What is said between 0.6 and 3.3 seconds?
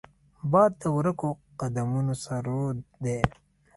د ورکو قدمونو سرود دی